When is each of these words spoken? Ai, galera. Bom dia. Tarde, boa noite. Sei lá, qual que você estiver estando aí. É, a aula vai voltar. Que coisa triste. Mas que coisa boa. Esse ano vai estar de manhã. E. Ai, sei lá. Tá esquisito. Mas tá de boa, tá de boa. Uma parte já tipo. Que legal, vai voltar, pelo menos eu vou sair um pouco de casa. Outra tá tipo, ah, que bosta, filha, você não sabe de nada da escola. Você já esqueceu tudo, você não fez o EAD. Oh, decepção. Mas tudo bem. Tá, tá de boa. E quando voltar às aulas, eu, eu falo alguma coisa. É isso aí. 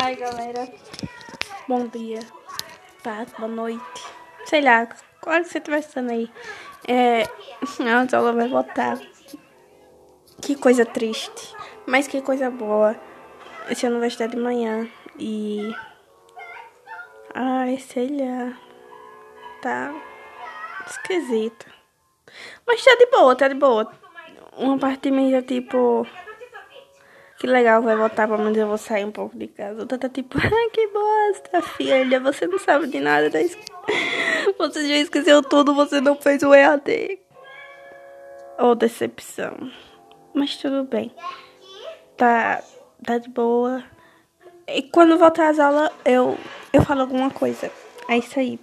Ai, 0.00 0.14
galera. 0.14 0.68
Bom 1.66 1.88
dia. 1.88 2.20
Tarde, 3.02 3.32
boa 3.36 3.48
noite. 3.48 4.04
Sei 4.44 4.60
lá, 4.60 4.86
qual 5.20 5.42
que 5.42 5.48
você 5.48 5.58
estiver 5.58 5.80
estando 5.80 6.12
aí. 6.12 6.30
É, 6.86 7.24
a 7.24 8.16
aula 8.16 8.32
vai 8.32 8.48
voltar. 8.48 8.96
Que 10.40 10.54
coisa 10.54 10.86
triste. 10.86 11.52
Mas 11.84 12.06
que 12.06 12.22
coisa 12.22 12.48
boa. 12.48 12.94
Esse 13.68 13.86
ano 13.86 13.98
vai 13.98 14.06
estar 14.06 14.28
de 14.28 14.36
manhã. 14.36 14.88
E. 15.18 15.74
Ai, 17.34 17.78
sei 17.78 18.08
lá. 18.20 18.56
Tá 19.60 19.92
esquisito. 20.86 21.66
Mas 22.64 22.84
tá 22.84 22.94
de 22.94 23.06
boa, 23.06 23.34
tá 23.34 23.48
de 23.48 23.54
boa. 23.54 23.92
Uma 24.56 24.78
parte 24.78 25.10
já 25.30 25.42
tipo. 25.42 26.06
Que 27.38 27.46
legal, 27.46 27.80
vai 27.82 27.96
voltar, 27.96 28.26
pelo 28.26 28.40
menos 28.40 28.58
eu 28.58 28.66
vou 28.66 28.76
sair 28.76 29.04
um 29.04 29.12
pouco 29.12 29.38
de 29.38 29.46
casa. 29.46 29.80
Outra 29.80 29.96
tá 29.96 30.08
tipo, 30.08 30.36
ah, 30.42 30.70
que 30.72 30.88
bosta, 30.88 31.62
filha, 31.62 32.18
você 32.18 32.48
não 32.48 32.58
sabe 32.58 32.88
de 32.88 32.98
nada 32.98 33.30
da 33.30 33.40
escola. 33.40 33.68
Você 34.58 34.88
já 34.88 34.96
esqueceu 34.96 35.42
tudo, 35.42 35.74
você 35.74 36.00
não 36.00 36.16
fez 36.16 36.42
o 36.42 36.52
EAD. 36.52 37.18
Oh, 38.58 38.74
decepção. 38.74 39.70
Mas 40.34 40.56
tudo 40.56 40.84
bem. 40.84 41.14
Tá, 42.16 42.62
tá 43.04 43.18
de 43.18 43.28
boa. 43.28 43.84
E 44.66 44.82
quando 44.82 45.16
voltar 45.16 45.50
às 45.50 45.58
aulas, 45.58 45.90
eu, 46.04 46.36
eu 46.72 46.82
falo 46.82 47.02
alguma 47.02 47.30
coisa. 47.30 47.70
É 48.08 48.18
isso 48.18 48.38
aí. 48.38 48.58